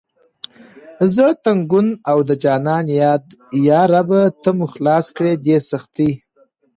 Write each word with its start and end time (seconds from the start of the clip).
زړه 1.13 1.31
تنګون 1.43 1.87
او 2.11 2.17
د 2.29 2.31
جانان 2.43 2.85
یاد 3.01 3.23
یا 3.67 3.81
ربه 3.93 4.21
ته 4.41 4.49
مو 4.57 4.65
خلاص 4.73 5.05
کړه 5.15 5.31
دې 5.45 5.57
سختي… 5.69 6.11